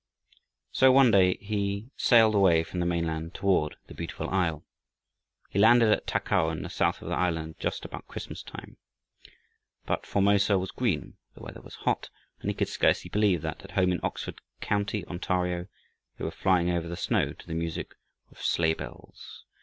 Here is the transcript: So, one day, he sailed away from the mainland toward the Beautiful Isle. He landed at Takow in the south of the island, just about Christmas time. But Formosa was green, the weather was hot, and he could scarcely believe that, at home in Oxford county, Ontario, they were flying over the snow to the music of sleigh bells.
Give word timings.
So, 0.71 0.91
one 0.91 1.11
day, 1.11 1.35
he 1.35 1.91
sailed 1.95 2.33
away 2.33 2.63
from 2.63 2.79
the 2.79 2.87
mainland 2.87 3.35
toward 3.35 3.75
the 3.85 3.93
Beautiful 3.93 4.31
Isle. 4.31 4.63
He 5.51 5.59
landed 5.59 5.91
at 5.91 6.07
Takow 6.07 6.49
in 6.51 6.63
the 6.63 6.71
south 6.71 7.03
of 7.03 7.07
the 7.09 7.13
island, 7.13 7.59
just 7.59 7.85
about 7.85 8.07
Christmas 8.07 8.41
time. 8.41 8.77
But 9.85 10.07
Formosa 10.07 10.57
was 10.57 10.71
green, 10.71 11.17
the 11.35 11.43
weather 11.43 11.61
was 11.61 11.75
hot, 11.75 12.09
and 12.39 12.49
he 12.49 12.55
could 12.55 12.67
scarcely 12.69 13.09
believe 13.09 13.43
that, 13.43 13.63
at 13.63 13.71
home 13.73 13.91
in 13.91 13.99
Oxford 14.01 14.41
county, 14.59 15.05
Ontario, 15.05 15.67
they 16.17 16.25
were 16.25 16.31
flying 16.31 16.71
over 16.71 16.87
the 16.87 16.95
snow 16.97 17.33
to 17.33 17.45
the 17.47 17.53
music 17.53 17.93
of 18.31 18.41
sleigh 18.41 18.73
bells. 18.73 19.45